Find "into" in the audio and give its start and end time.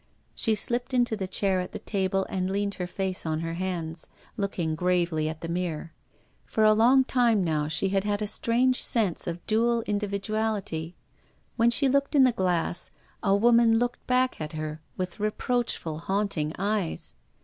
0.95-1.15